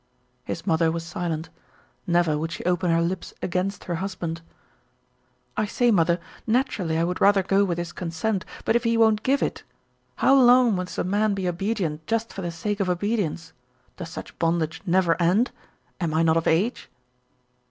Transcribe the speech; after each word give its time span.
His 0.45 0.65
mother 0.65 0.91
was 0.91 1.03
silent. 1.03 1.51
Never 2.07 2.35
would 2.35 2.51
she 2.51 2.65
open 2.65 2.89
her 2.89 3.03
lips 3.03 3.35
against 3.43 3.83
her 3.83 3.97
husband. 4.01 4.41
"I 5.55 5.67
say, 5.67 5.91
mother, 5.91 6.19
naturally 6.47 6.97
I 6.97 7.03
would 7.03 7.21
rather 7.21 7.43
go 7.43 7.63
with 7.63 7.77
his 7.77 7.91
consent, 7.91 8.43
but 8.65 8.75
if 8.75 8.83
he 8.83 8.97
won't 8.97 9.21
give 9.21 9.43
it 9.43 9.61
How 10.15 10.33
long 10.33 10.73
must 10.73 10.97
a 10.97 11.03
man 11.03 11.35
be 11.35 11.47
obedient 11.47 12.07
just 12.07 12.33
for 12.33 12.41
the 12.41 12.49
sake 12.49 12.79
of 12.79 12.89
obedience? 12.89 13.53
Does 13.97 14.09
such 14.09 14.39
bondage 14.39 14.81
never 14.87 15.21
end? 15.21 15.51
Am 15.99 16.15
I 16.15 16.23
not 16.23 16.35
of 16.35 16.47
age?" 16.47 16.89